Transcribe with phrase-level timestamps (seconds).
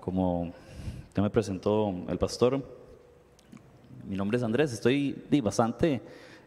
[0.00, 0.52] como,
[1.14, 2.62] ya me presentó el pastor,
[4.08, 6.00] mi nombre es Andrés, estoy bastante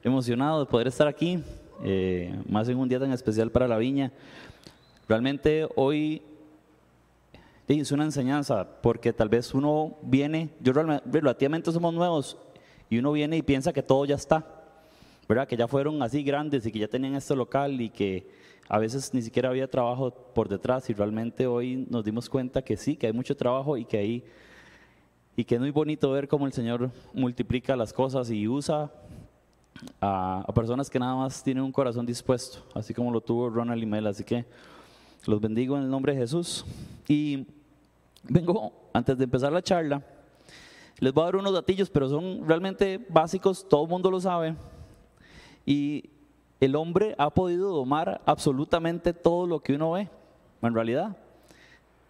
[0.04, 1.44] emocionado de poder estar aquí,
[1.84, 4.12] eh, más en un día tan especial para la viña.
[5.08, 6.22] Realmente hoy
[7.68, 12.38] es una enseñanza, porque tal vez uno viene, yo relativamente somos nuevos,
[12.90, 14.46] y uno viene y piensa que todo ya está,
[15.28, 15.48] ¿verdad?
[15.48, 18.28] Que ya fueron así grandes y que ya tenían este local y que
[18.70, 22.78] a veces ni siquiera había trabajo por detrás y realmente hoy nos dimos cuenta que
[22.78, 24.24] sí, que hay mucho trabajo y que hay
[25.36, 28.92] y que es muy bonito ver cómo el Señor multiplica las cosas y usa
[30.00, 33.86] a, personas que nada más tienen un corazón dispuesto, así como lo tuvo Ronald y
[33.86, 34.06] Mel.
[34.06, 34.46] Así que
[35.26, 36.66] los bendigo en el nombre de Jesús.
[37.08, 37.48] Y
[38.24, 40.04] vengo, antes de empezar la charla,
[41.00, 44.56] les voy a dar unos datillos, pero son realmente básicos, todo el mundo lo sabe.
[45.66, 46.12] Y
[46.60, 50.10] el hombre ha podido domar absolutamente todo lo que uno ve,
[50.62, 51.18] en realidad.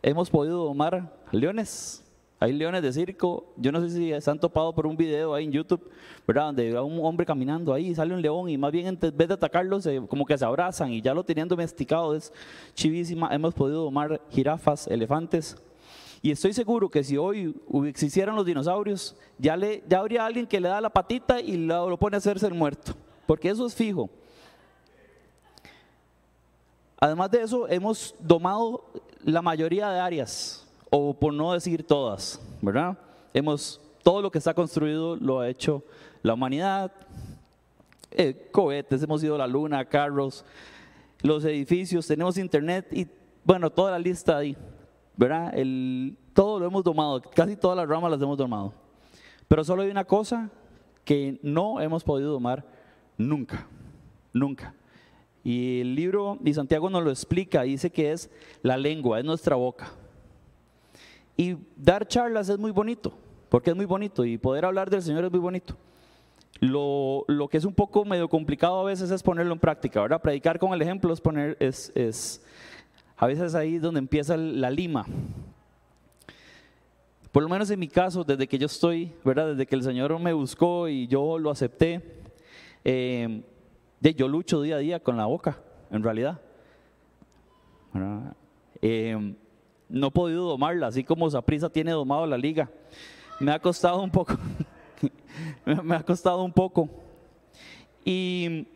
[0.01, 2.03] Hemos podido domar leones,
[2.39, 5.45] hay leones de circo, yo no sé si se han topado por un video ahí
[5.45, 5.89] en YouTube,
[6.27, 6.47] ¿verdad?
[6.47, 9.33] Donde va un hombre caminando ahí, sale un león y más bien en vez de
[9.33, 12.33] atacarlos, como que se abrazan y ya lo tenían domesticado, es
[12.73, 13.33] chivísima.
[13.33, 15.55] Hemos podido domar jirafas, elefantes.
[16.21, 20.59] Y estoy seguro que si hoy existieran los dinosaurios, ya, le, ya habría alguien que
[20.59, 22.93] le da la patita y lo, lo pone a hacerse el muerto,
[23.25, 24.09] porque eso es fijo.
[27.03, 28.85] Además de eso, hemos domado
[29.25, 32.97] la mayoría de áreas o por no decir todas, ¿verdad?
[33.33, 35.83] Hemos, todo lo que está construido lo ha hecho
[36.21, 36.93] la humanidad,
[38.09, 40.45] eh, cohetes, hemos ido a la luna, carros,
[41.21, 43.05] los edificios, tenemos internet y
[43.43, 44.55] bueno, toda la lista ahí,
[45.17, 45.53] ¿verdad?
[46.33, 48.73] Todo lo hemos domado, casi todas las ramas las hemos domado.
[49.49, 50.49] Pero solo hay una cosa
[51.03, 52.63] que no hemos podido domar
[53.17, 53.67] nunca,
[54.31, 54.73] nunca.
[55.43, 58.29] Y el libro, y Santiago nos lo explica, dice que es
[58.61, 59.91] la lengua, es nuestra boca.
[61.35, 63.13] Y dar charlas es muy bonito,
[63.49, 65.75] porque es muy bonito y poder hablar del Señor es muy bonito.
[66.59, 70.21] Lo, lo, que es un poco medio complicado a veces es ponerlo en práctica, ¿verdad?
[70.21, 72.41] Predicar con el ejemplo es poner, es, es
[73.17, 75.05] a veces ahí donde empieza la lima.
[77.33, 79.47] Por lo menos en mi caso, desde que yo estoy, ¿verdad?
[79.47, 82.01] Desde que el Señor me buscó y yo lo acepté,
[82.85, 83.41] eh,
[84.11, 85.57] yo lucho día a día con la boca,
[85.89, 86.41] en realidad.
[88.81, 89.35] Eh,
[89.87, 92.69] no he podido domarla, así como Saprisa tiene domado la liga.
[93.39, 94.35] Me ha costado un poco,
[95.65, 96.89] me ha costado un poco.
[98.03, 98.67] Y,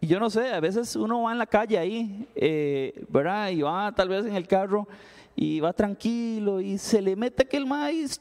[0.00, 3.50] yo no sé, a veces uno va en la calle ahí, eh, ¿verdad?
[3.50, 4.88] Y va tal vez en el carro
[5.34, 8.18] y va tranquilo y se le mete aquel maíz,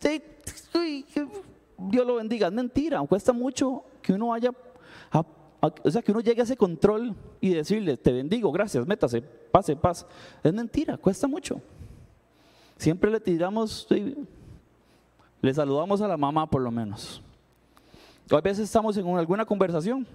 [1.78, 2.48] Dios lo bendiga.
[2.48, 4.52] Es mentira, cuesta mucho que uno vaya
[5.84, 9.76] o sea, que uno llegue a ese control y decirle, te bendigo, gracias, métase, pase,
[9.76, 10.06] paz.
[10.44, 11.62] Es mentira, cuesta mucho.
[12.78, 13.88] Siempre le tiramos,
[15.42, 17.22] le saludamos a la mamá por lo menos.
[18.30, 20.06] A veces estamos en alguna conversación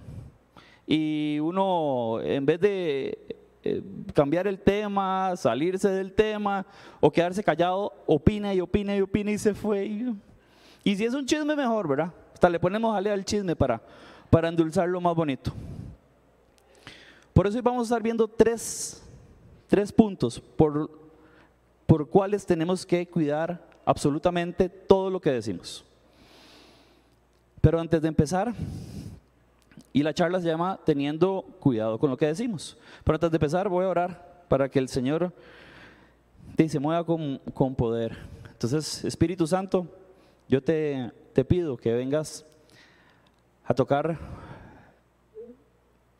[0.85, 3.17] y uno, en vez de
[3.63, 3.83] eh,
[4.13, 6.65] cambiar el tema, salirse del tema
[6.99, 9.85] o quedarse callado, opina y opina y opina y se fue.
[10.83, 12.11] Y, si es un chisme, mejor, ¿verdad?
[12.33, 13.81] Hasta le ponemos a leer al chisme para,
[14.31, 15.53] para endulzarlo más bonito.
[17.33, 19.03] Por eso hoy vamos a estar viendo tres,
[19.67, 21.01] tres puntos por
[21.91, 25.83] por cuales tenemos que cuidar absolutamente todo lo que decimos.
[27.59, 28.53] Pero antes de empezar,
[29.91, 32.77] y la charla se llama Teniendo cuidado con lo que decimos.
[33.03, 35.33] Pero antes de empezar voy a orar para que el Señor
[36.65, 38.17] se mueva con, con poder.
[38.53, 39.85] Entonces, Espíritu Santo,
[40.47, 42.45] yo te, te pido que vengas
[43.65, 44.17] a tocar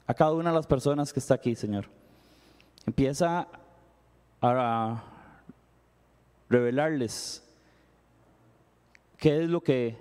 [0.07, 1.85] a cada una de las personas que está aquí, Señor.
[2.85, 3.47] Empieza
[4.41, 5.03] a
[6.49, 7.43] revelarles
[9.17, 9.97] qué es lo que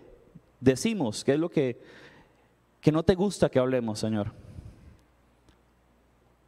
[0.61, 1.81] decimos, qué es lo que,
[2.81, 4.33] que no te gusta que hablemos, Señor.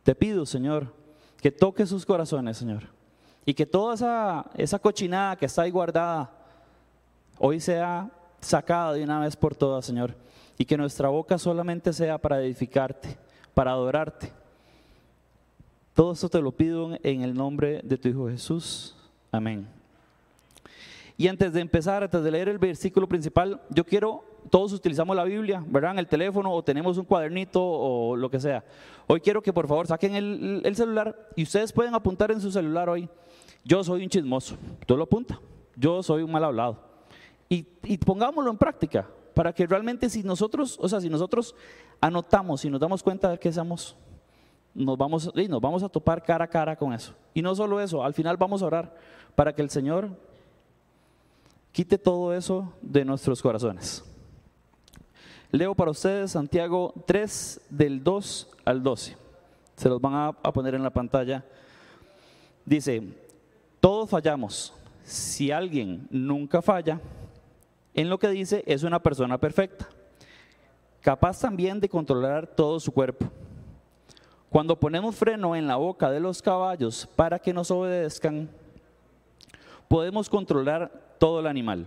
[0.03, 0.93] Te pido, Señor,
[1.41, 2.85] que toque sus corazones, Señor.
[3.45, 6.31] Y que toda esa, esa cochinada que está ahí guardada
[7.39, 8.11] hoy sea
[8.43, 10.15] sacada de una vez por todas, Señor.
[10.59, 13.17] Y que nuestra boca solamente sea para edificarte,
[13.55, 14.33] para adorarte.
[15.95, 18.95] Todo esto te lo pido en el nombre de tu Hijo Jesús.
[19.31, 19.67] Amén.
[21.17, 25.25] Y antes de empezar, antes de leer el versículo principal, yo quiero, todos utilizamos la
[25.25, 25.93] Biblia, ¿verdad?
[25.93, 28.65] En el teléfono o tenemos un cuadernito o lo que sea.
[29.07, 32.89] Hoy quiero que por favor saquen el, celular y ustedes pueden apuntar en su celular
[32.89, 33.09] hoy.
[33.65, 34.57] Yo soy un chismoso,
[34.87, 35.39] tú lo apunta.
[35.77, 36.92] Yo soy un mal hablado.
[37.53, 41.55] Y, y pongámoslo en práctica para que realmente si nosotros, o sea, si nosotros
[42.01, 43.97] anotamos y nos damos cuenta de que somos,
[44.75, 47.15] nos vamos, y nos vamos a topar cara a cara con eso.
[47.35, 48.97] Y no solo eso, al final vamos a orar
[49.35, 50.09] para que el Señor
[51.73, 54.05] quite todo eso de nuestros corazones.
[55.51, 59.17] Leo para ustedes Santiago 3 del 2 al 12.
[59.77, 61.45] Se los van a, poner en la pantalla.
[62.65, 63.03] Dice,
[63.81, 64.73] todos fallamos.
[65.05, 67.01] Si alguien nunca falla,
[67.95, 69.89] en lo que dice es una persona perfecta,
[71.01, 73.27] capaz también de controlar todo su cuerpo.
[74.49, 78.51] Cuando ponemos freno en la boca de los caballos para que nos obedezcan,
[79.89, 81.87] podemos controlar todo el animal.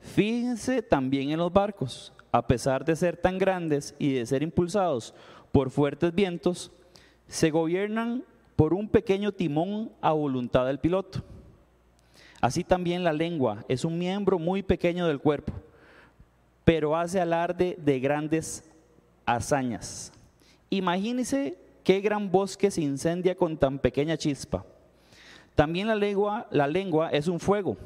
[0.00, 5.14] Fíjense también en los barcos, a pesar de ser tan grandes y de ser impulsados
[5.52, 6.72] por fuertes vientos,
[7.28, 8.24] se gobiernan
[8.56, 11.22] por un pequeño timón a voluntad del piloto.
[12.40, 15.52] Así también la lengua es un miembro muy pequeño del cuerpo,
[16.64, 18.64] pero hace alarde de grandes
[19.26, 20.12] hazañas.
[20.70, 24.64] Imagínese qué gran bosque se incendia con tan pequeña chispa.
[25.54, 27.76] También la lengua, la lengua es un fuego,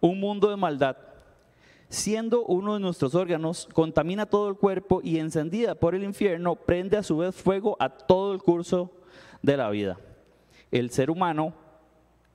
[0.00, 0.96] un mundo de maldad.
[1.88, 6.96] Siendo uno de nuestros órganos, contamina todo el cuerpo y encendida por el infierno, prende
[6.96, 8.92] a su vez fuego a todo el curso
[9.42, 9.98] de la vida.
[10.70, 11.52] El ser humano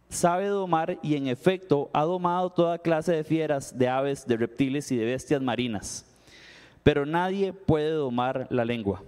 [0.09, 4.91] sabe domar y en efecto ha domado toda clase de fieras, de aves, de reptiles
[4.91, 6.05] y de bestias marinas.
[6.83, 9.01] Pero nadie puede domar la lengua.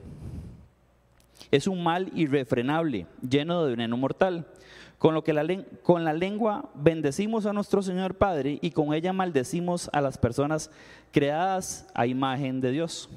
[1.52, 4.46] Es un mal irrefrenable, lleno de veneno mortal.
[4.98, 5.48] Con, lo que la,
[5.82, 10.70] con la lengua bendecimos a nuestro Señor Padre y con ella maldecimos a las personas
[11.12, 13.10] creadas a imagen de Dios.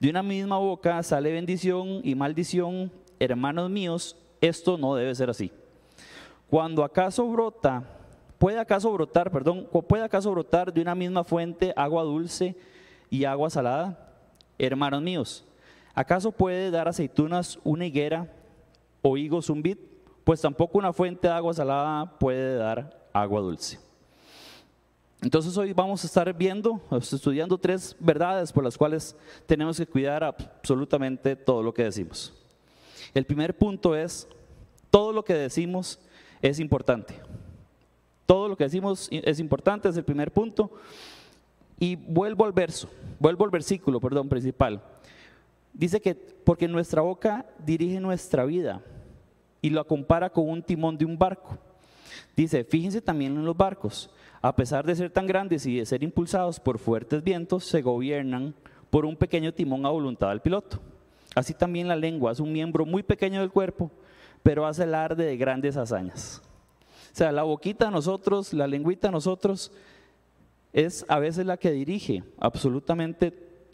[0.00, 2.90] De una misma boca sale bendición y maldición.
[3.20, 5.52] Hermanos míos, esto no debe ser así.
[6.52, 7.82] Cuando acaso brota,
[8.36, 12.54] puede acaso brotar, perdón, puede acaso brotar de una misma fuente agua dulce
[13.08, 14.12] y agua salada?
[14.58, 15.46] Hermanos míos,
[15.94, 18.30] ¿acaso puede dar aceitunas una higuera
[19.00, 19.78] o higos un vid?
[20.24, 23.80] pues tampoco una fuente de agua salada puede dar agua dulce.
[25.22, 29.16] Entonces hoy vamos a estar viendo, estudiando tres verdades por las cuales
[29.46, 32.30] tenemos que cuidar absolutamente todo lo que decimos.
[33.14, 34.28] El primer punto es,
[34.90, 35.98] todo lo que decimos
[36.42, 37.14] es importante.
[38.26, 40.70] Todo lo que decimos es importante, es el primer punto.
[41.78, 44.82] Y vuelvo al verso, vuelvo al versículo, perdón, principal.
[45.72, 48.82] Dice que porque nuestra boca dirige nuestra vida
[49.62, 51.56] y lo compara con un timón de un barco.
[52.36, 54.10] Dice, fíjense también en los barcos,
[54.40, 58.54] a pesar de ser tan grandes y de ser impulsados por fuertes vientos, se gobiernan
[58.90, 60.78] por un pequeño timón a voluntad del piloto.
[61.34, 63.90] Así también la lengua es un miembro muy pequeño del cuerpo,
[64.42, 66.42] pero hace alarde de grandes hazañas.
[67.12, 69.72] O sea, la boquita a nosotros, la lengüita a nosotros,
[70.72, 73.32] es a veces la que dirige absolutamente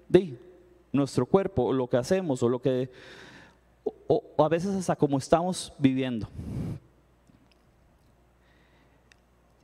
[0.09, 0.39] de
[0.93, 2.91] nuestro cuerpo, o lo que hacemos, o lo que
[4.07, 6.29] o, a veces hasta como estamos viviendo.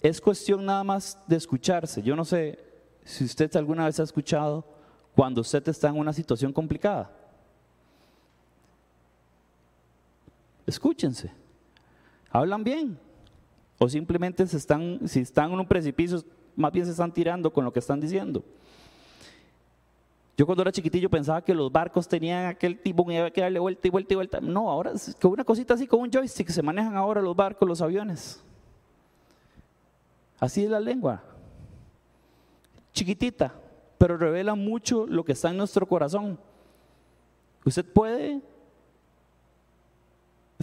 [0.01, 2.03] Es cuestión nada más de escucharse.
[2.03, 2.59] Yo no sé
[3.05, 4.65] si usted alguna vez ha escuchado
[5.15, 7.11] cuando usted está en una situación complicada.
[10.67, 11.33] Escúchense.
[12.31, 12.99] Hablan bien.
[13.79, 16.23] O simplemente se están, si están en un precipicio,
[16.57, 18.45] más bien se están tirando con lo que están diciendo.
[20.37, 23.61] Yo cuando era chiquitillo pensaba que los barcos tenían aquel tipo y había que darle
[23.61, 24.41] vuelta y vuelta y vuelta.
[24.41, 27.81] No, ahora con una cosita así, con un joystick, se manejan ahora los barcos, los
[27.81, 28.43] aviones.
[30.41, 31.23] Así es la lengua.
[32.93, 33.55] Chiquitita,
[33.97, 36.39] pero revela mucho lo que está en nuestro corazón.
[37.65, 38.41] Usted puede,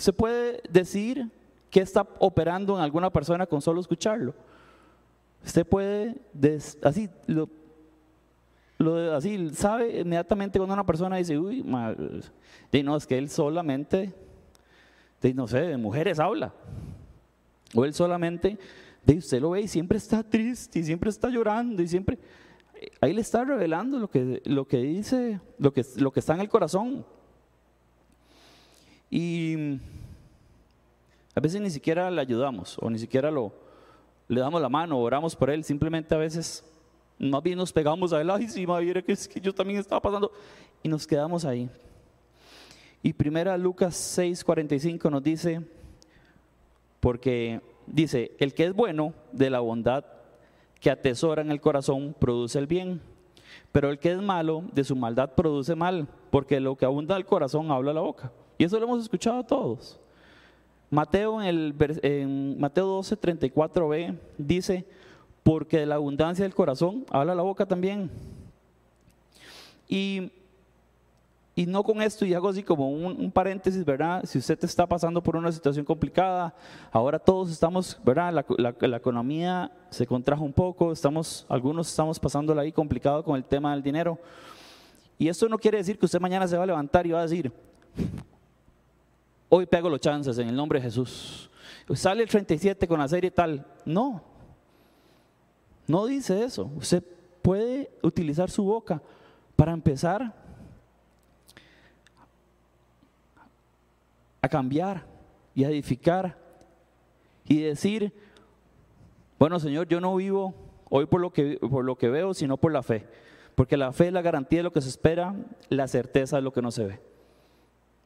[0.01, 1.29] usted puede decir
[1.69, 4.33] que está operando en alguna persona con solo escucharlo.
[5.45, 6.15] Usted puede,
[6.81, 7.47] así, lo,
[9.13, 14.11] así, sabe inmediatamente cuando una persona dice, uy, no, es que él solamente,
[15.21, 16.51] de, no sé, de mujeres habla.
[17.75, 18.57] O él solamente,
[19.05, 22.17] de usted lo ve y siempre está triste y siempre está llorando y siempre,
[22.99, 26.41] ahí le está revelando lo que, lo que dice, lo que, lo que está en
[26.41, 27.05] el corazón.
[29.11, 29.77] Y
[31.35, 33.53] a veces ni siquiera le ayudamos o ni siquiera lo,
[34.29, 36.63] le damos la mano, oramos por él, simplemente a veces
[37.19, 40.01] más bien nos pegamos a él, ay, sí, mira que, es que yo también estaba
[40.01, 40.31] pasando.
[40.81, 41.69] Y nos quedamos ahí.
[43.03, 45.61] Y primera Lucas 6, 45 nos dice,
[46.99, 50.05] porque dice, el que es bueno de la bondad
[50.79, 53.01] que atesora en el corazón produce el bien,
[53.71, 57.25] pero el que es malo de su maldad produce mal, porque lo que abunda el
[57.25, 58.31] corazón habla la boca.
[58.61, 59.99] Y eso lo hemos escuchado todos.
[60.91, 64.85] Mateo en, el, Mateo 12, 34b dice,
[65.41, 68.11] porque de la abundancia del corazón habla la boca también.
[69.89, 70.31] Y
[71.55, 74.25] y no con esto, y hago así como un, paréntesis, ¿verdad?
[74.25, 76.53] Si usted está pasando por una situación complicada,
[76.91, 78.31] ahora todos estamos, ¿verdad?
[78.31, 83.43] La, la, economía se contrajo un poco, estamos, algunos estamos pasándola ahí complicado con el
[83.43, 84.19] tema del dinero.
[85.17, 87.23] Y esto no quiere decir que usted mañana se va a levantar y va a
[87.23, 87.51] decir,
[89.53, 91.49] hoy pego los chances en el nombre de Jesús.
[91.93, 93.65] Sale el 37 con la serie tal.
[93.85, 94.23] No,
[95.87, 96.71] no dice eso.
[96.77, 97.03] Usted
[97.41, 99.01] puede utilizar su boca
[99.57, 100.33] para empezar
[104.41, 105.05] a cambiar
[105.53, 106.37] y a edificar
[107.45, 108.13] y decir,
[109.37, 110.53] bueno Señor, yo no vivo
[110.89, 113.05] hoy por lo que, por lo que veo, sino por la fe.
[113.55, 115.35] Porque la fe es la garantía de lo que se espera,
[115.67, 117.10] la certeza de lo que no se ve.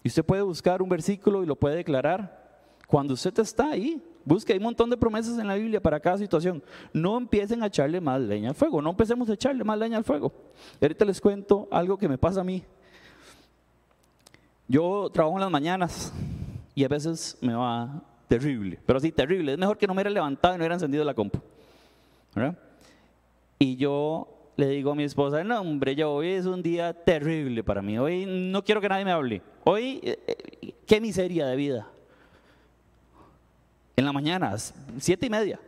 [0.05, 2.62] Y usted puede buscar un versículo y lo puede declarar.
[2.85, 6.19] Cuando usted está ahí, busque, hay un montón de promesas en la Biblia para cada
[6.19, 6.62] situación.
[6.93, 10.03] No empiecen a echarle más leña al fuego, no empecemos a echarle más leña al
[10.03, 10.31] fuego.
[10.79, 12.63] Ahorita les cuento algo que me pasa a mí.
[14.67, 16.13] Yo trabajo en las mañanas
[16.75, 19.53] y a veces me va terrible, pero sí, terrible.
[19.53, 21.39] Es mejor que no me hubiera levantado y no hubiera encendido la compu.
[23.57, 27.63] Y yo le digo a mi esposa, no hombre, ya hoy es un día terrible
[27.63, 27.97] para mí.
[27.97, 29.41] Hoy no quiero que nadie me hable.
[29.63, 31.88] Hoy, eh, eh, qué miseria de vida.
[33.97, 34.55] En la mañana,
[35.00, 35.59] siete y media.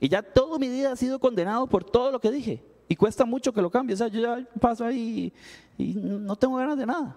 [0.00, 2.62] Y ya todo mi día ha sido condenado por todo lo que dije.
[2.88, 3.94] Y cuesta mucho que lo cambie.
[3.94, 5.32] O sea, yo ya paso ahí
[5.78, 7.16] y no tengo ganas de nada.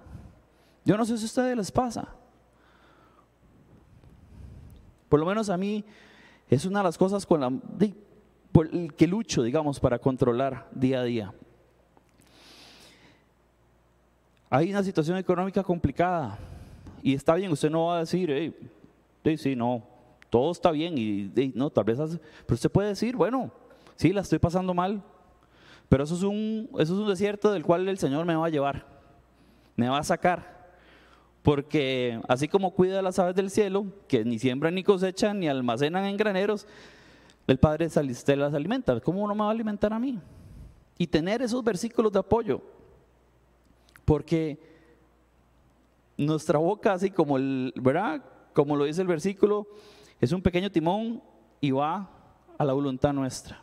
[0.84, 2.08] Yo no sé si a ustedes les pasa.
[5.10, 5.84] Por lo menos a mí
[6.50, 7.52] es una de las cosas con la,
[8.96, 11.34] que lucho, digamos, para controlar día a día.
[14.50, 16.38] Hay una situación económica complicada
[17.02, 19.84] y está bien, usted no va a decir, hey, sí, no,
[20.30, 21.98] todo está bien y, no, tal vez,
[22.46, 23.52] pero usted puede decir, bueno,
[23.96, 25.04] sí, la estoy pasando mal,
[25.90, 28.50] pero eso es un, eso es un desierto del cual el Señor me va a
[28.50, 28.86] llevar,
[29.76, 30.56] me va a sacar.
[31.44, 36.06] Porque así como cuida las aves del cielo, que ni siembran ni cosechan ni almacenan
[36.06, 36.66] en graneros,
[37.48, 39.00] el Padre se las alimenta.
[39.02, 40.20] ¿Cómo uno me va a alimentar a mí?
[40.98, 42.62] Y tener esos versículos de apoyo.
[44.04, 44.60] Porque
[46.18, 48.24] nuestra boca, así como el, ¿verdad?
[48.54, 49.68] Como lo dice el versículo,
[50.20, 51.22] es un pequeño timón
[51.62, 52.10] y va
[52.58, 53.62] a la voluntad nuestra.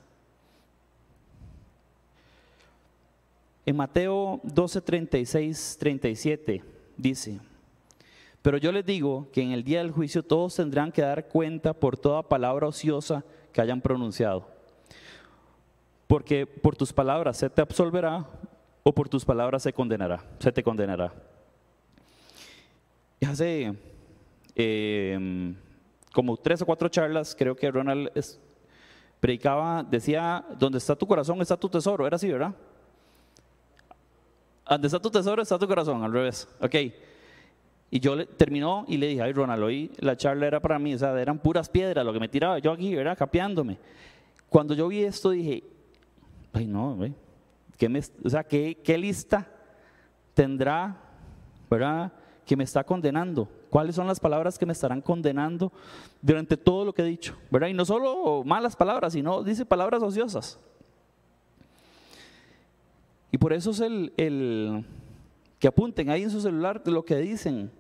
[3.65, 6.65] En Mateo 12, 36, 37
[6.97, 7.41] dice,
[8.43, 11.73] pero yo les digo que en el día del juicio todos tendrán que dar cuenta
[11.73, 14.47] por toda palabra ociosa que hayan pronunciado.
[16.07, 18.27] Porque por tus palabras se te absolverá
[18.83, 21.13] o por tus palabras se condenará, se te condenará.
[23.21, 23.73] Y hace
[24.55, 25.55] em,
[26.13, 28.11] como tres o cuatro charlas, creo que Ronald
[29.21, 32.55] predicaba, decía, donde está tu corazón está tu tesoro, era así, ¿verdad?
[34.69, 36.49] Donde está tu tesoro está tu corazón, al revés.
[36.61, 36.75] Ok.
[37.95, 40.95] Y yo le, terminó y le dije, ay Ronald, hoy la charla era para mí,
[40.95, 43.19] o sea, eran puras piedras lo que me tiraba yo aquí, ¿verdad?
[43.19, 43.77] Capeándome.
[44.49, 45.63] Cuando yo vi esto dije,
[46.55, 46.99] ay no,
[47.77, 49.47] ¿qué me, o sea, ¿qué, ¿qué lista
[50.33, 50.97] tendrá,
[51.69, 52.11] ¿verdad?
[52.47, 53.47] Que me está condenando.
[53.69, 55.71] ¿Cuáles son las palabras que me estarán condenando
[56.23, 57.37] durante todo lo que he dicho?
[57.51, 57.69] ¿verdad?
[57.69, 60.59] Y no solo malas palabras, sino dice palabras ociosas.
[63.31, 64.83] Y por eso es el, el
[65.59, 67.71] que apunten ahí en su celular lo que dicen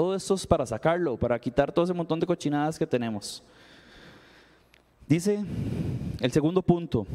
[0.00, 3.42] Todo esto es para sacarlo, para quitar todo ese montón de cochinadas que tenemos.
[5.06, 5.44] Dice
[6.20, 7.06] el segundo punto.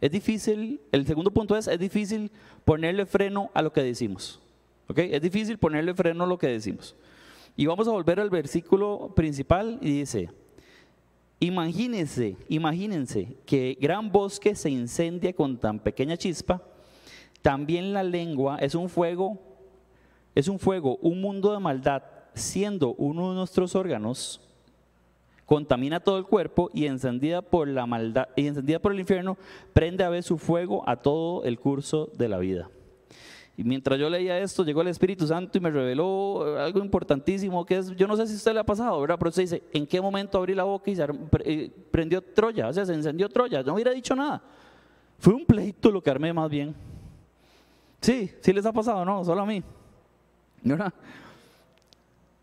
[0.00, 2.28] Es difícil, el segundo punto es, es difícil
[2.64, 4.40] ponerle freno a lo que decimos.
[4.88, 4.98] ¿Ok?
[4.98, 6.96] Es difícil ponerle freno a lo que decimos.
[7.56, 10.28] Y vamos a volver al versículo principal y dice,
[11.38, 16.64] imagínense, imagínense que gran bosque se incendia con tan pequeña chispa,
[17.42, 19.45] también la lengua es un fuego
[20.36, 22.02] es un fuego, un mundo de maldad,
[22.34, 24.38] siendo uno de nuestros órganos,
[25.46, 29.38] contamina todo el cuerpo y encendida por la maldad y encendida por el infierno,
[29.72, 32.68] prende a ver su fuego a todo el curso de la vida.
[33.56, 37.78] Y mientras yo leía esto, llegó el Espíritu Santo y me reveló algo importantísimo que
[37.78, 39.16] es, yo no sé si a usted le ha pasado, ¿verdad?
[39.18, 41.06] Pero usted dice, ¿en qué momento abrí la boca y se
[41.44, 42.68] eh, prendió Troya?
[42.68, 43.62] O sea, se encendió Troya.
[43.62, 44.42] No hubiera dicho nada.
[45.18, 46.74] Fue un pleito lo que armé más bien.
[48.02, 49.24] Sí, sí les ha pasado, ¿no?
[49.24, 49.62] Solo a mí.
[50.62, 50.92] ¿Verdad?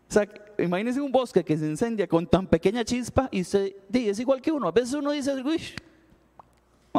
[0.08, 0.28] O sea,
[0.58, 4.52] imagínense un bosque que se incendia con tan pequeña chispa y se, es igual que
[4.52, 4.68] uno.
[4.68, 5.60] A veces uno dice, uy,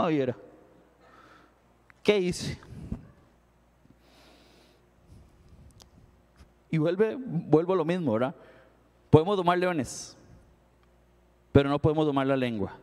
[0.10, 0.36] viera,
[2.04, 2.60] ¿qué hice?
[6.70, 8.36] Y vuelve, vuelvo a lo mismo, ¿verdad?
[9.10, 10.18] Podemos domar leones,
[11.54, 12.74] pero no podemos domar la lengua.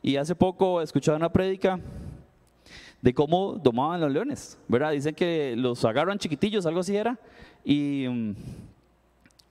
[0.00, 1.78] Y hace poco escuchaba una prédica
[3.02, 4.92] de cómo domaban los leones, ¿verdad?
[4.92, 7.18] Dicen que los agarran chiquitillos, algo así era,
[7.64, 8.34] y, mm,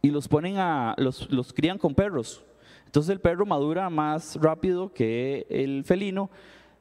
[0.01, 2.43] y los ponen a, los, los crían con perros.
[2.85, 6.29] Entonces el perro madura más rápido que el felino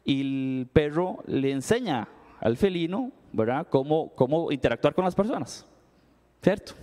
[0.04, 2.08] y el perro le enseña
[2.40, 3.66] al felino, ¿verdad?
[3.68, 5.66] Cómo, cómo interactuar con las personas,
[6.42, 6.74] ¿cierto?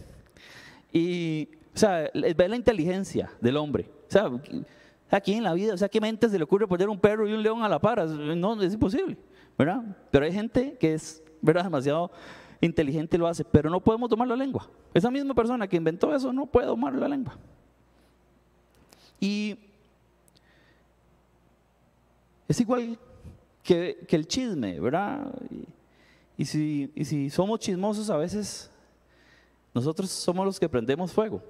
[0.91, 3.89] Y, o sea, ve la inteligencia del hombre.
[4.07, 4.29] O sea,
[5.09, 7.33] aquí en la vida, o sea, ¿qué mente se le ocurre poner un perro y
[7.33, 8.05] un león a la par?
[8.05, 9.17] No, es imposible,
[9.57, 9.83] ¿verdad?
[10.11, 11.63] Pero hay gente que es, ¿verdad?
[11.63, 12.11] Demasiado
[12.65, 14.69] inteligente y lo hace, pero no podemos tomar la lengua.
[14.93, 17.37] Esa misma persona que inventó eso no puede tomar la lengua.
[19.19, 19.57] Y
[22.47, 22.97] es igual
[23.63, 25.33] que, el chisme, ¿verdad?
[26.37, 28.69] Y, si, y si somos chismosos a veces,
[29.73, 31.41] nosotros somos los que prendemos fuego.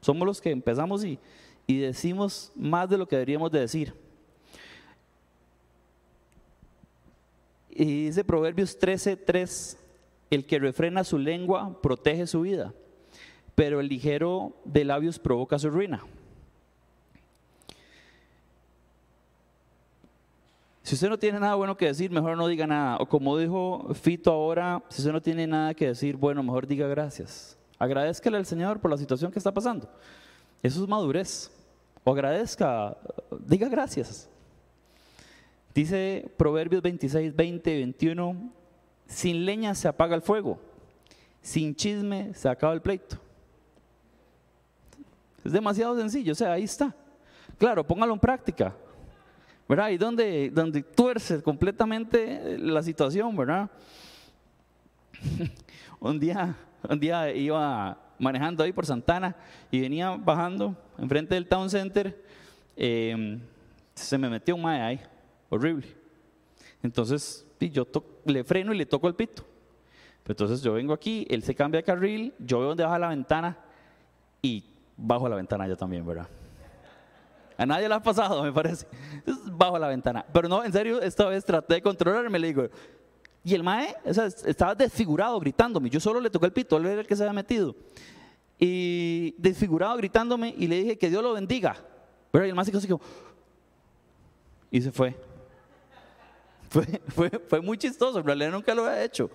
[0.00, 1.18] Somos los que empezamos y,
[1.66, 3.94] y decimos más de lo que deberíamos de decir.
[7.70, 9.76] Y dice Proverbios 13:3,
[10.34, 12.72] el que refrena su lengua protege su vida,
[13.54, 16.02] pero el ligero de labios provoca su ruina.
[20.82, 22.96] Si usted no tiene nada bueno que decir, mejor no diga nada.
[22.98, 26.86] O como dijo Fito ahora, si usted no tiene nada que decir, bueno, mejor diga
[26.88, 27.56] gracias.
[27.78, 29.88] Agradezcale al Señor por la situación que está pasando.
[30.62, 31.50] Eso es madurez.
[32.04, 32.96] O agradezca,
[33.46, 34.28] diga gracias.
[35.74, 38.52] Dice Proverbios 26, 20, 21,
[39.12, 40.58] sin leña se apaga el fuego,
[41.40, 43.18] sin chisme se acaba el pleito.
[45.44, 46.94] Es demasiado sencillo, o sea, ahí está.
[47.58, 48.74] Claro, póngalo en práctica.
[49.68, 49.90] ¿verdad?
[49.90, 53.70] Y donde, donde tuerce completamente la situación, ¿verdad?
[56.00, 56.54] un, día,
[56.88, 59.34] un día iba manejando ahí por Santana
[59.70, 62.22] y venía bajando enfrente del Town Center,
[62.76, 63.40] em,
[63.94, 65.00] se me metió un mae ahí,
[65.48, 65.86] horrible.
[66.82, 67.86] Entonces yo
[68.24, 69.44] le freno y le toco el pito.
[70.26, 73.58] Entonces yo vengo aquí, él se cambia de carril, yo veo donde baja la ventana
[74.40, 74.64] y
[74.96, 76.28] bajo la ventana yo también, ¿verdad?
[77.56, 78.86] A nadie le ha pasado, me parece.
[79.52, 80.24] bajo la ventana.
[80.32, 82.68] Pero no, en serio, esta vez traté de controlarme, le digo.
[83.44, 85.90] Y el mae estaba desfigurado gritándome.
[85.90, 87.74] Yo solo le toqué el pito, él era el que se había metido.
[88.58, 91.76] Y desfigurado gritándome y le dije que Dios lo bendiga.
[92.30, 93.00] Pero el mae se quedó.
[94.70, 95.16] Y se fue.
[96.72, 99.30] Fue, muy chistoso, en realidad nunca lo había hecho.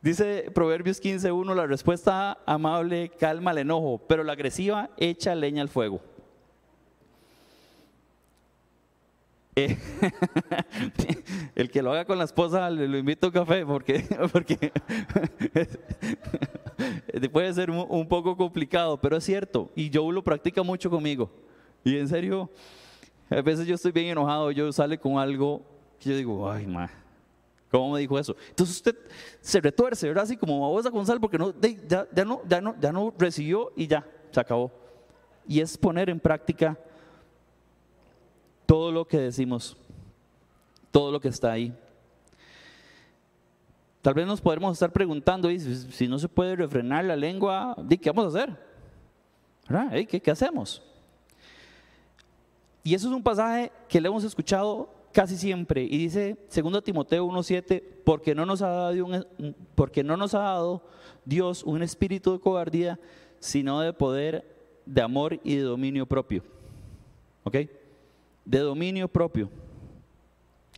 [0.00, 5.68] Dice Proverbios 15.1, la respuesta amable calma el enojo, pero la agresiva echa leña al
[5.68, 6.00] fuego.
[9.54, 9.76] Eh,
[11.54, 14.02] el que lo haga con la esposa le lo invito a un café porque,
[14.32, 14.72] porque
[17.32, 19.70] puede ser un, poco complicado, pero es cierto.
[19.76, 21.30] Y Joe lo practica mucho conmigo.
[21.84, 22.48] Y en serio,
[23.28, 25.71] a veces yo estoy bien enojado, yo sale con algo
[26.02, 26.90] que yo digo, ay, ma,
[27.70, 28.36] ¿cómo me dijo eso?
[28.48, 28.96] Entonces usted
[29.40, 30.24] se retuerce, ¿verdad?
[30.24, 33.86] Así como babosa con sal porque no, ya, no, ya, no, ya no recibió y
[33.86, 34.70] ya, se acabó.
[35.46, 36.78] Y es poner en práctica
[38.66, 39.76] todo lo que decimos,
[40.90, 41.72] todo lo que está ahí.
[44.00, 48.34] Tal vez nos podemos estar preguntando, si no se puede refrenar la lengua, ¿qué vamos
[48.34, 50.06] a hacer?
[50.08, 50.82] ¿Qué, ¿Qué hacemos?
[52.82, 55.82] Y eso es un pasaje que le hemos escuchado casi siempre.
[55.82, 59.26] Y dice 2 Timoteo 1.7, porque, no nos ha dado
[59.74, 60.82] porque no nos ha dado
[61.24, 62.98] Dios un espíritu de cobardía,
[63.38, 64.44] sino de poder,
[64.86, 66.42] de amor y de dominio propio.
[67.44, 67.56] ¿Ok?
[68.44, 69.48] de dominio propio.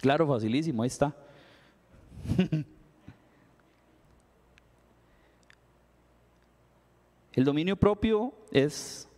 [0.00, 1.14] Claro, facilísimo, ahí está.
[7.32, 9.08] El dominio propio es,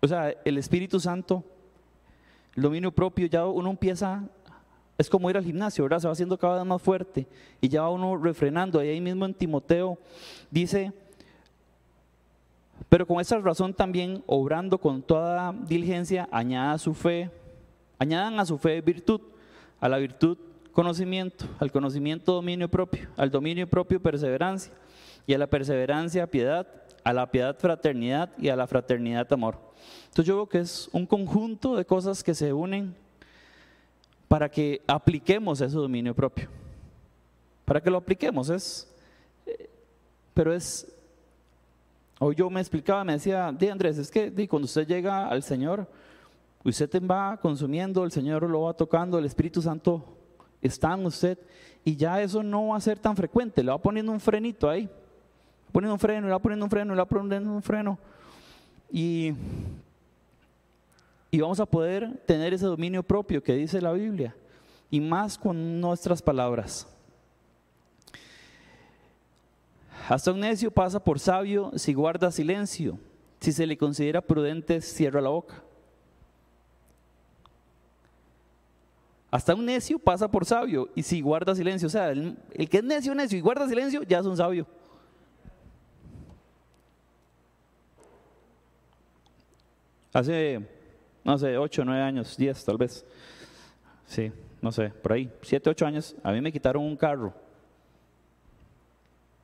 [0.00, 1.42] o sea, el Espíritu Santo,
[2.54, 4.22] el dominio propio, ya uno empieza,
[5.00, 6.00] es como ir al gimnasio, ¿verdad?
[6.00, 7.26] Se va haciendo cada vez más fuerte
[7.60, 8.82] y ya va uno refrenando.
[8.84, 9.98] Y ahí mismo en Timoteo
[10.50, 10.92] dice,
[12.88, 17.30] pero con esa razón también, obrando con toda diligencia, añada su fe,
[18.00, 19.20] Añadan a su fe virtud,
[19.78, 20.38] a la virtud
[20.72, 24.72] conocimiento, al conocimiento dominio propio, al dominio propio perseverancia
[25.26, 26.66] y a la perseverancia piedad,
[27.04, 29.58] a la piedad fraternidad y a la fraternidad amor.
[30.04, 32.96] Entonces yo veo que es un conjunto de cosas que se unen
[34.30, 36.48] para que apliquemos ese dominio propio.
[37.66, 38.88] Para que lo apliquemos es,
[40.32, 40.86] pero es,
[42.18, 45.86] hoy yo me explicaba, me decía, di Andrés, es que cuando usted llega al Señor,
[46.62, 50.04] Usted va consumiendo, el Señor lo va tocando, el Espíritu Santo
[50.60, 51.38] está en usted
[51.84, 53.64] y ya eso no va a ser tan frecuente.
[53.64, 54.86] Le va poniendo un frenito ahí,
[55.72, 57.98] poniendo un freno, le va poniendo un freno, le va poniendo un freno.
[58.92, 59.32] Y,
[61.30, 64.34] y vamos a poder tener ese dominio propio que dice la Biblia.
[64.92, 66.84] y más con nuestras palabras.
[70.08, 72.98] Hasta un necio pasa por sabio si guarda silencio.
[73.38, 75.62] Si se le considera prudente, cierra la boca.
[79.30, 82.36] Hasta un necio pasa por sabio y si guarda silencio, o sea, el,
[82.68, 84.66] que es necio, necio y guarda silencio, ya es un sabio.
[90.12, 90.79] Hace,
[91.30, 93.06] no sé, 8, 9 años, 10 tal vez.
[94.04, 97.32] Sí, no sé, por ahí, 7, 8 años, a mí me quitaron un carro.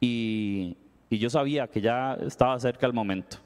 [0.00, 0.76] Y,
[1.08, 3.36] y yo sabía que ya estaba cerca el momento.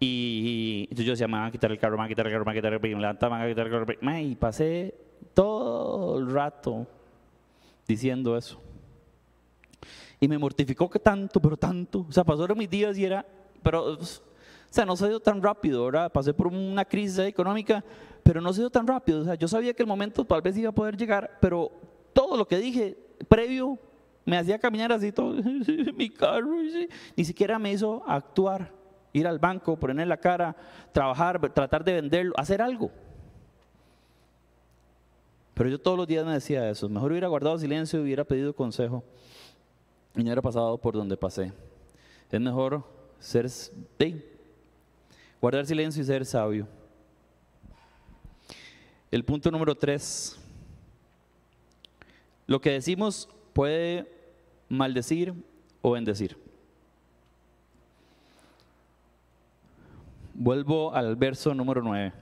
[0.00, 2.32] Y, entonces yo decía, me van a quitar el carro, me van a quitar el
[2.32, 4.18] carro, me van a quitar el carro, me van a quitar el carro.
[4.20, 4.94] Y pasé
[5.34, 6.86] todo el rato
[7.86, 8.58] diciendo eso.
[10.18, 12.06] Y me mortificó que tanto, pero tanto.
[12.08, 13.26] O sea, pasaron mis días y era,
[13.62, 13.98] pero, o
[14.74, 16.10] sea, no se dio tan rápido, ¿verdad?
[16.10, 17.84] Pasé por una crisis económica,
[18.22, 19.20] pero no se dio tan rápido.
[19.20, 21.70] O sea, yo sabía que el momento tal vez iba a poder llegar, pero
[22.12, 22.96] todo lo que dije
[23.28, 23.78] previo
[24.24, 25.34] me hacía caminar así todo,
[25.96, 26.56] mi carro,
[27.16, 28.72] ni siquiera me hizo actuar
[29.12, 30.56] ir al banco, poner la cara,
[30.92, 32.90] trabajar, tratar de venderlo, hacer algo.
[35.54, 38.54] Pero yo todos los días me decía eso, mejor hubiera guardado silencio y hubiera pedido
[38.54, 39.04] consejo
[40.14, 41.52] y no hubiera pasado por donde pasé.
[42.30, 42.82] Es mejor
[43.18, 43.50] ser,
[45.42, 46.68] guardar silencio y ser sabio.
[49.10, 50.38] El punto número tres,
[52.46, 54.08] lo que decimos puede
[54.68, 55.34] maldecir
[55.82, 56.38] o bendecir.
[60.32, 62.12] Vuelvo al verso número 9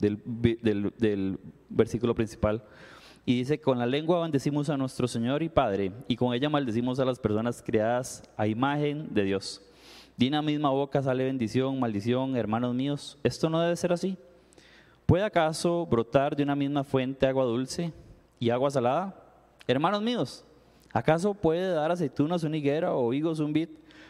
[0.00, 1.38] del,
[1.70, 2.64] versículo principal.
[3.24, 6.98] Y dice, con la lengua bendecimos a nuestro Señor y Padre, y con ella maldecimos
[6.98, 9.62] a las personas creadas a imagen de Dios.
[10.18, 13.16] De una misma boca sale bendición, maldición, hermanos míos.
[13.22, 14.18] Esto no debe ser así.
[15.06, 17.92] ¿Puede acaso brotar de una misma fuente agua dulce
[18.40, 19.14] y agua salada?
[19.68, 20.44] Hermanos míos,
[20.92, 23.68] ¿acaso puede dar aceitunas una higuera o higos un vid?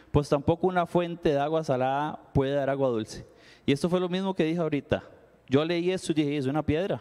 [0.09, 3.23] Pues tampoco una fuente de agua salada puede dar agua dulce.
[3.67, 5.03] Y esto fue lo mismo que dije ahorita.
[5.47, 6.99] Yo leí esto y dije, es una piedra.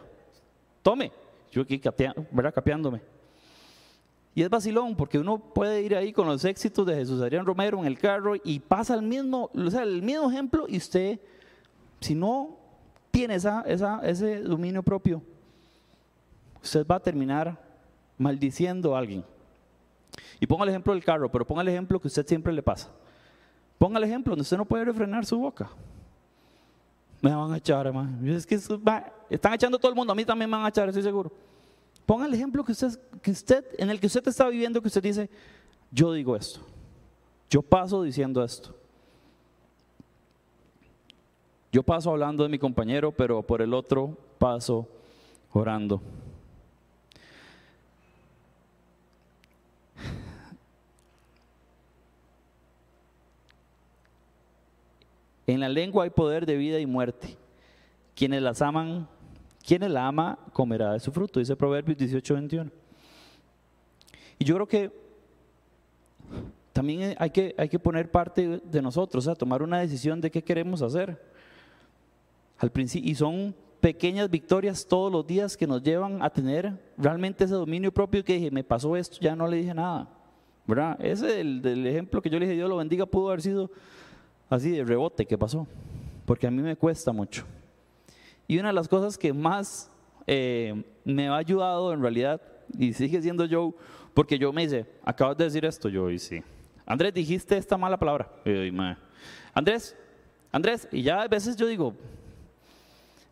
[0.82, 1.12] Tome.
[1.50, 1.80] Yo aquí
[2.30, 2.52] ¿verdad?
[2.52, 3.00] capeándome.
[4.38, 7.80] Y es vacilón, porque uno puede ir ahí con los éxitos de Jesús Adrián Romero
[7.80, 11.18] en el carro y pasa el mismo, o sea, el mismo ejemplo y usted,
[11.98, 12.56] si no
[13.10, 15.20] tiene esa, esa, ese dominio propio,
[16.62, 17.60] usted va a terminar
[18.16, 19.24] maldiciendo a alguien.
[20.38, 22.90] Y ponga el ejemplo del carro, pero ponga el ejemplo que usted siempre le pasa.
[23.76, 25.68] Ponga el ejemplo donde usted no puede refrenar su boca
[27.20, 28.16] me van a echar, hermano.
[28.30, 31.02] Es que están echando todo el mundo, a mí también me van a echar, estoy
[31.02, 31.32] seguro.
[32.08, 35.02] Ponga el ejemplo que usted, que usted, en el que usted está viviendo, que usted
[35.02, 35.28] dice,
[35.90, 36.60] yo digo esto,
[37.50, 38.74] yo paso diciendo esto.
[41.70, 44.88] Yo paso hablando de mi compañero, pero por el otro paso
[45.52, 46.00] orando.
[55.46, 57.36] En la lengua hay poder de vida y muerte.
[58.14, 59.06] Quienes las aman,
[59.68, 62.70] quienes la ama, comerá de su fruto, dice Proverbios 18, 21.
[64.38, 64.90] Y yo creo que
[66.72, 70.42] también hay que, hay que poner parte de nosotros, a tomar una decisión de qué
[70.42, 71.22] queremos hacer.
[72.56, 77.44] Al principio, y son pequeñas victorias todos los días que nos llevan a tener realmente
[77.44, 80.08] ese dominio propio que dije, me pasó esto, ya no le dije nada.
[80.66, 80.96] ¿verdad?
[81.04, 83.70] Ese el, del ejemplo que yo le dije, Dios lo bendiga, pudo haber sido
[84.48, 85.66] así de rebote que pasó,
[86.24, 87.44] porque a mí me cuesta mucho.
[88.48, 89.90] Y una de las cosas que más
[90.26, 92.40] eh, me ha ayudado en realidad,
[92.76, 93.74] y sigue siendo yo,
[94.14, 96.42] porque yo me dice, acabas de decir esto, yo y sí.
[96.86, 98.30] Andrés, dijiste esta mala palabra.
[99.52, 99.94] Andrés,
[100.50, 101.94] Andrés, y ya a veces yo digo,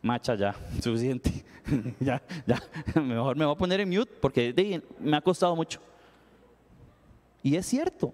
[0.02, 1.44] macha ya, suficiente.
[2.00, 2.62] ya, ya,
[3.00, 5.80] mejor me voy a poner en mute porque me ha costado mucho.
[7.42, 8.12] Y es cierto,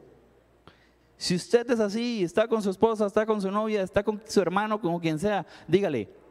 [1.17, 4.41] si usted es así, está con su esposa, está con su novia, está con su
[4.41, 6.22] hermano, con quien sea, dígale.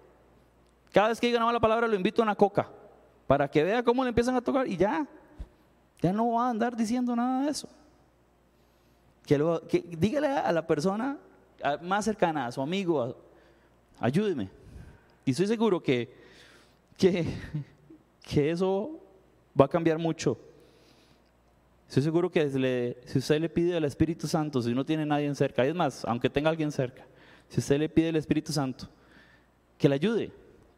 [0.92, 2.70] Cada vez que diga una mala palabra lo invito a una coca
[3.28, 5.08] para que vea cómo le empiezan a tocar y ya.
[6.02, 7.70] Ya no va a andar diciendo nada de eso.
[9.26, 11.18] Que, dígale a la persona
[11.82, 13.16] más cercana, a su amigo,
[14.00, 14.50] ayúdeme.
[15.24, 16.14] Y estoy seguro que,
[16.98, 17.26] que,
[18.22, 19.00] que eso
[19.60, 20.38] va a cambiar mucho
[21.92, 25.66] Estoy seguro que si usted le pide al Espíritu Santo, si no tiene nadie cerca,
[25.66, 27.06] es más, aunque tenga alguien cerca,
[27.50, 28.88] si usted le pide al Espíritu Santo
[29.78, 30.32] que le ayude,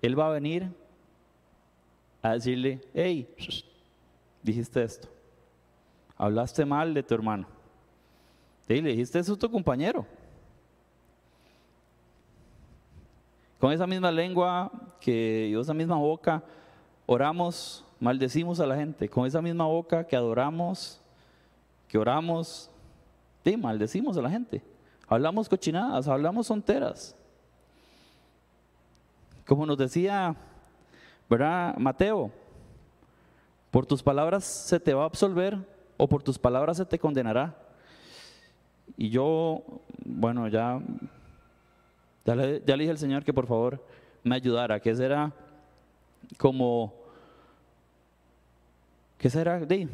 [0.03, 0.69] Él va a venir
[2.21, 3.27] a decirle, hey,
[4.43, 5.07] dijiste esto,
[6.15, 7.47] hablaste mal de tu hermano,
[8.67, 10.05] le dijiste eso a tu compañero.
[13.59, 16.43] Con esa misma lengua que y esa misma boca,
[17.05, 19.07] oramos maldecimos a la gente.
[19.07, 20.99] Con esa misma boca que adoramos,
[21.87, 22.69] que oramos,
[23.57, 24.61] maldecimos a la gente.
[25.07, 27.15] Hablamos cochinadas, hablamos sonteras.
[29.45, 30.35] Como nos decía,
[31.29, 31.75] ¿verdad?
[31.77, 32.31] Mateo,
[33.71, 35.57] por tus palabras se te va a absolver
[35.97, 37.57] o por tus palabras se te condenará.
[38.97, 39.63] Y yo,
[40.05, 40.79] bueno, ya,
[42.25, 43.83] ya le, dije al Señor que por favor
[44.23, 45.33] me ayudara, que será
[46.37, 46.93] como,
[49.17, 49.87] que será de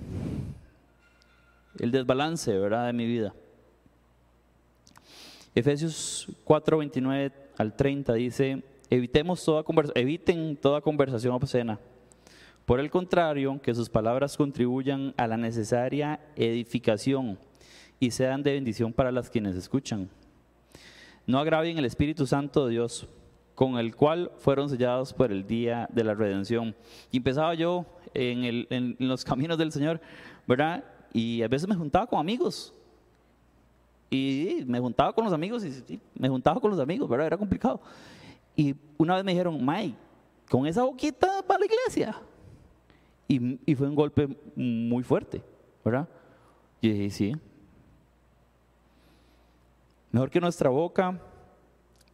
[1.79, 3.33] el desbalance, ¿verdad?, de mi vida.
[5.55, 9.63] Efesios 4, 29 al 30 dice, evitemos toda
[9.95, 11.79] eviten toda conversación obscena.
[12.65, 17.39] Por el contrario, que sus palabras contribuyan a la necesaria edificación
[17.99, 20.09] y sean de bendición para las quienes escuchan.
[21.25, 23.07] No agravien el Espíritu Santo de Dios,
[23.55, 26.75] con el cual fueron sellados por el día de la redención.
[27.11, 29.99] Y empezaba yo en, en los caminos del Señor,
[30.47, 30.83] ¿verdad?
[31.11, 32.73] Y a veces me juntaba con amigos.
[34.09, 37.27] Y me juntaba con los amigos y me juntaba con los amigos, ¿verdad?
[37.27, 37.81] Era complicado.
[38.59, 39.95] Y una vez me dijeron, Mike,
[40.49, 42.21] con esa boquita para la iglesia.
[43.25, 45.41] Y, y, fue un golpe muy fuerte,
[45.85, 46.09] ¿verdad?
[46.81, 47.35] Y dije, sí,
[50.11, 51.21] Mejor que nuestra boca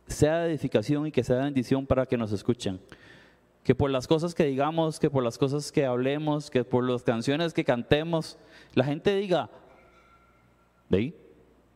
[0.06, 2.80] sea de edificación y que sea de bendición para que nos escuchen.
[3.64, 7.02] Que por las cosas que digamos, que por las cosas que hablemos, que por las
[7.02, 8.38] canciones que cantemos,
[8.76, 9.50] la gente diga,
[10.90, 11.16] ¿Veí?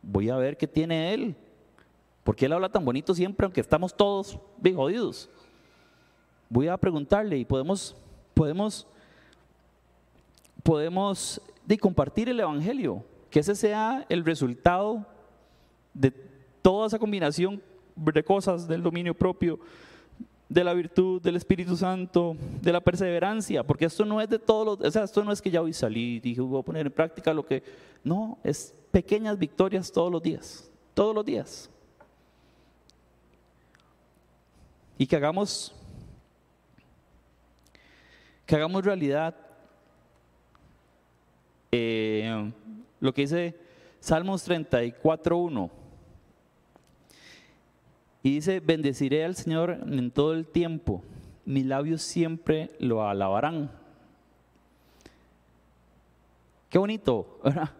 [0.00, 1.34] voy a ver qué tiene él.
[2.24, 5.28] Porque él habla tan bonito siempre, aunque estamos todos bien jodidos.
[6.48, 7.96] Voy a preguntarle y podemos,
[8.34, 8.86] podemos,
[10.62, 13.04] podemos de compartir el Evangelio.
[13.30, 15.06] Que ese sea el resultado
[15.94, 16.10] de
[16.62, 17.62] toda esa combinación
[17.94, 19.58] de cosas del dominio propio,
[20.48, 24.66] de la virtud, del Espíritu Santo, de la perseverancia, porque esto no es de todos
[24.66, 26.86] los, o sea, esto no es que ya hoy salí y dije voy a poner
[26.86, 27.62] en práctica lo que,
[28.02, 31.70] no, es pequeñas victorias todos los días, todos los días.
[35.00, 35.72] Y que hagamos,
[38.44, 39.34] que hagamos realidad
[41.72, 42.52] eh,
[43.00, 43.56] lo que dice
[43.98, 45.70] Salmos 34.1.
[48.22, 51.02] Y dice, bendeciré al Señor en todo el tiempo,
[51.46, 53.70] mis labios siempre lo alabarán.
[56.68, 57.70] Qué bonito, ¿verdad?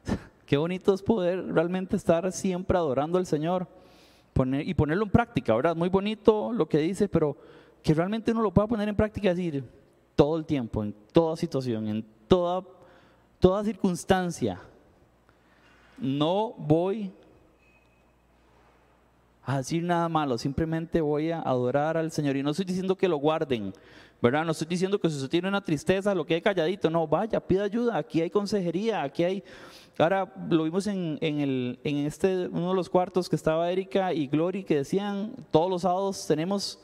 [0.46, 3.68] Qué bonito es poder realmente estar siempre adorando al Señor
[4.64, 5.76] y ponerlo en práctica, ¿verdad?
[5.76, 7.36] Muy bonito lo que dice, pero
[7.82, 9.64] que realmente uno lo pueda poner en práctica y decir
[10.14, 12.64] todo el tiempo, en toda situación, en toda,
[13.38, 14.60] toda circunstancia.
[15.98, 17.12] No voy
[19.44, 22.36] a decir nada malo, simplemente voy a adorar al Señor.
[22.36, 23.72] Y no estoy diciendo que lo guarden,
[24.20, 24.44] ¿verdad?
[24.44, 27.40] No estoy diciendo que si usted tiene una tristeza, lo que hay calladito, no, vaya,
[27.40, 29.44] pida ayuda, aquí hay consejería, aquí hay...
[29.98, 34.28] Ahora lo vimos en, el, en este, uno de los cuartos que estaba Erika y
[34.28, 36.78] Glory que decían, todos los sábados tenemos,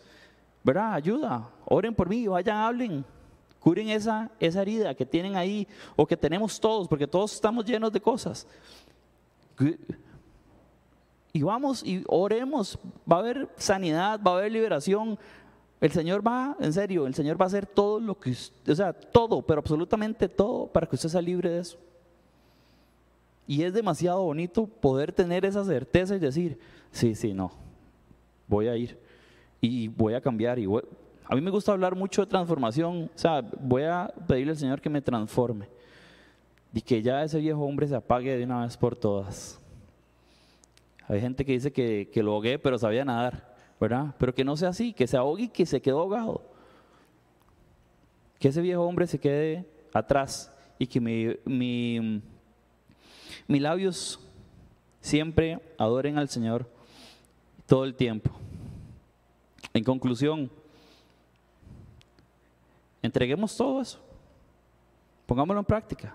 [0.62, 0.92] ¿verdad?
[0.92, 3.04] Ayuda, oren por mí, vayan, hablen,
[3.58, 7.90] curen esa, esa herida que tienen ahí o que tenemos todos, porque todos estamos llenos
[7.90, 8.46] de cosas
[11.36, 12.78] y vamos y oremos,
[13.10, 15.18] va a haber sanidad, va a haber liberación.
[15.86, 18.92] El Señor va, en serio, el Señor va a hacer todo lo que, o sea,
[18.92, 21.78] todo, pero absolutamente todo para que usted sea libre de eso.
[23.46, 26.58] Y es demasiado bonito poder tener esa certeza y decir,
[26.90, 27.52] sí, sí, no,
[28.48, 28.98] voy a ir
[29.60, 30.58] y voy a cambiar.
[30.58, 34.58] Y a mí me gusta hablar mucho de transformación, o sea, voy a pedirle al
[34.58, 35.68] Señor que me transforme
[36.74, 39.60] y que ya ese viejo hombre se apague de una vez por todas.
[41.06, 44.14] Hay gente que dice que, lo ahogué, pero sabía nadar, ¿verdad?
[44.18, 46.42] Pero que no sea así, que se ahogue y que se quedó ahogado.
[48.38, 52.22] Que ese viejo hombre se quede atrás y que mi, mi,
[53.46, 54.20] mis labios
[55.00, 56.68] siempre adoren al Señor
[57.66, 58.30] todo el tiempo.
[59.72, 60.50] En conclusión,
[63.02, 64.00] entreguemos todo eso.
[65.26, 66.14] Pongámoslo en práctica.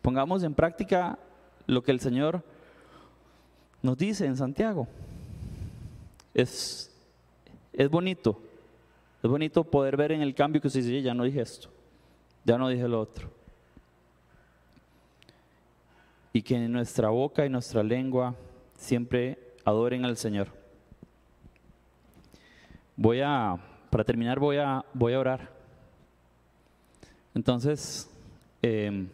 [0.00, 1.18] Pongamos en práctica
[1.66, 2.42] lo que el Señor
[3.82, 4.88] nos dice en Santiago.
[6.34, 6.90] Es,
[7.72, 8.40] es bonito,
[9.22, 11.68] es bonito poder ver en el cambio que se dice, ya no dije esto,
[12.44, 13.30] ya no dije lo otro.
[16.32, 18.34] Y que en nuestra boca y nuestra lengua
[18.76, 20.48] siempre adoren al Señor.
[22.96, 23.56] Voy a,
[23.90, 25.50] para terminar, voy a, voy a orar.
[27.34, 28.10] Entonces,
[28.62, 29.06] eh,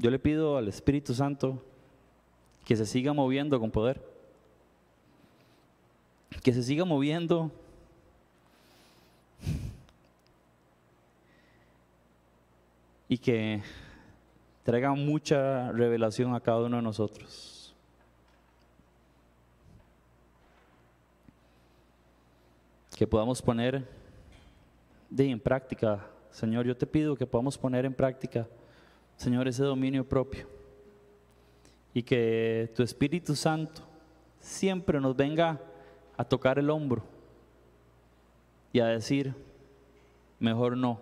[0.00, 1.60] Yo le pido al Espíritu Santo
[2.68, 3.98] que se siga moviendo con poder,
[6.42, 7.50] que se siga moviendo
[13.08, 13.62] y que
[14.64, 17.74] traiga mucha revelación a cada uno de nosotros.
[22.94, 23.88] Que podamos poner
[25.08, 28.46] de en práctica, Señor, yo te pido que podamos poner en práctica,
[29.16, 30.57] Señor, ese dominio propio
[31.98, 33.82] y que tu Espíritu Santo
[34.38, 35.60] siempre nos venga
[36.16, 37.02] a tocar el hombro
[38.72, 39.34] y a decir,
[40.38, 41.00] mejor no,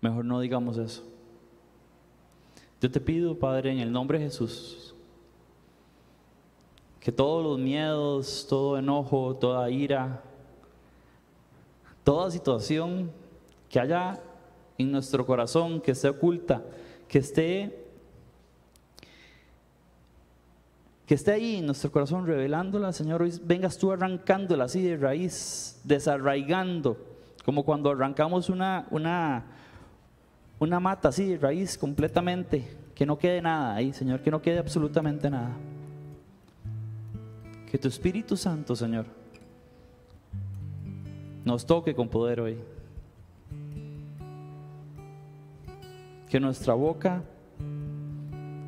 [0.00, 1.04] mejor no digamos eso.
[2.80, 4.94] Yo te pido, Padre, en el nombre de Jesús,
[6.98, 10.22] que todos los miedos, todo enojo, toda ira,
[12.04, 13.10] toda situación
[13.68, 14.18] que haya
[14.78, 16.62] en nuestro corazón, que esté oculta,
[17.06, 17.83] que esté
[21.06, 25.80] que esté ahí en nuestro corazón revelándola, Señor, hoy vengas tú arrancándola así de raíz,
[25.84, 26.96] desarraigando,
[27.44, 29.44] como cuando arrancamos una, una,
[30.58, 34.58] una mata así de raíz completamente, que no quede nada ahí, Señor, que no quede
[34.58, 35.54] absolutamente nada.
[37.70, 39.04] Que tu Espíritu Santo, Señor,
[41.44, 42.56] nos toque con poder hoy.
[46.30, 47.22] Que nuestra boca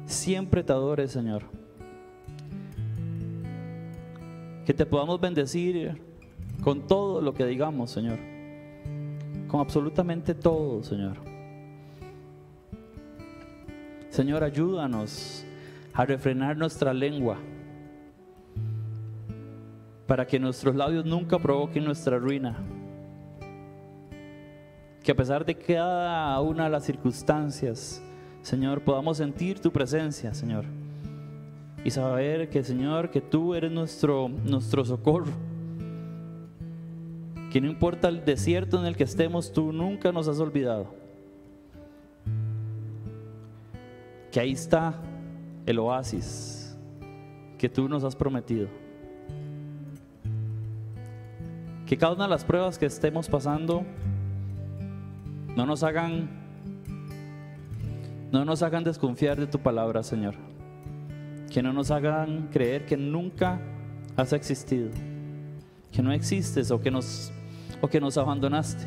[0.04, 1.55] siempre te adore, Señor
[4.66, 5.96] Que te podamos bendecir
[6.64, 8.18] con todo lo que digamos, Señor.
[9.46, 11.18] Con absolutamente todo, Señor.
[14.10, 15.46] Señor, ayúdanos
[15.94, 17.38] a refrenar nuestra lengua
[20.08, 22.56] para que nuestros labios nunca provoquen nuestra ruina.
[25.04, 28.02] Que a pesar de cada una de las circunstancias,
[28.42, 30.64] Señor, podamos sentir tu presencia, Señor
[31.86, 35.30] y saber que Señor, que tú eres nuestro, nuestro socorro.
[37.52, 40.92] Que no importa el desierto en el que estemos, tú nunca nos has olvidado.
[44.32, 45.00] Que ahí está
[45.64, 46.76] el oasis
[47.56, 48.66] que tú nos has prometido.
[51.86, 53.84] Que cada una de las pruebas que estemos pasando
[55.54, 56.28] no nos hagan
[58.32, 60.45] no nos hagan desconfiar de tu palabra, Señor
[61.56, 63.58] que no nos hagan creer que nunca
[64.14, 64.90] has existido,
[65.90, 67.32] que no existes o que nos,
[67.80, 68.84] o que nos abandonaste.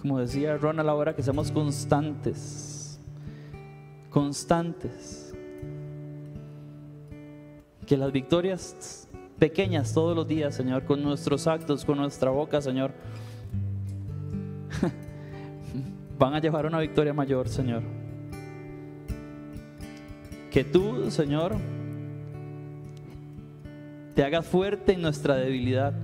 [0.00, 2.98] Como decía Ron a la hora que seamos constantes,
[4.08, 5.34] constantes.
[7.86, 9.06] Que las victorias
[9.38, 12.92] pequeñas todos los días, Señor, con nuestros actos, con nuestra boca, Señor,
[16.18, 18.00] van a llevar una victoria mayor, Señor.
[20.52, 21.56] Que tú, Señor,
[24.14, 25.94] te hagas fuerte en nuestra debilidad.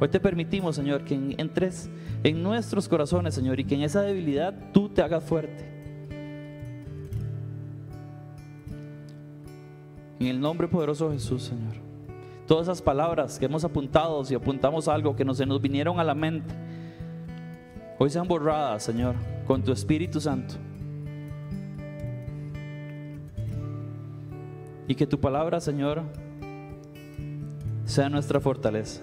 [0.00, 1.88] Hoy te permitimos, Señor, que entres
[2.24, 5.64] en nuestros corazones, Señor, y que en esa debilidad tú te hagas fuerte.
[10.18, 11.74] En el nombre poderoso de Jesús, Señor.
[12.48, 16.04] Todas esas palabras que hemos apuntado, si apuntamos algo que nos, se nos vinieron a
[16.04, 16.52] la mente,
[18.00, 19.14] hoy sean borradas, Señor,
[19.46, 20.56] con tu Espíritu Santo.
[24.86, 26.02] Y que tu palabra, Señor,
[27.84, 29.02] sea nuestra fortaleza.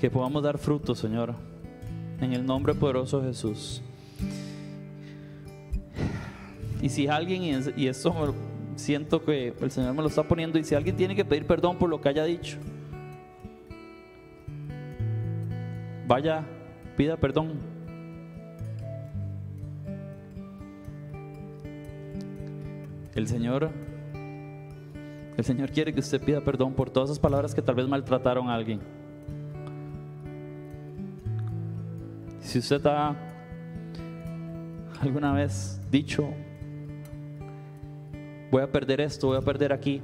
[0.00, 1.34] Que podamos dar fruto, Señor,
[2.20, 3.82] en el nombre poderoso de Jesús.
[6.82, 8.34] Y si alguien, y eso
[8.76, 11.78] siento que el Señor me lo está poniendo, y si alguien tiene que pedir perdón
[11.78, 12.58] por lo que haya dicho,
[16.06, 16.44] vaya,
[16.96, 17.75] pida perdón
[23.16, 23.70] El Señor,
[25.38, 28.50] el Señor quiere que usted pida perdón por todas esas palabras que tal vez maltrataron
[28.50, 28.80] a alguien.
[32.40, 33.16] Si usted ha
[35.00, 36.28] alguna vez dicho,
[38.50, 40.02] voy a perder esto, voy a perder aquí,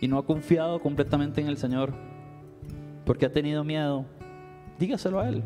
[0.00, 1.92] y no ha confiado completamente en el Señor,
[3.04, 4.06] porque ha tenido miedo,
[4.78, 5.42] dígaselo a Él.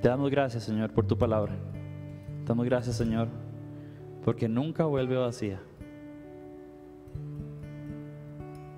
[0.00, 1.52] Te damos gracias, Señor, por tu palabra.
[2.42, 3.28] Te damos gracias, Señor,
[4.24, 5.60] porque nunca vuelve vacía.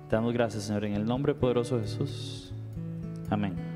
[0.09, 2.53] Te damos gracias, Señor, en el nombre poderoso de Jesús.
[3.29, 3.72] Amén.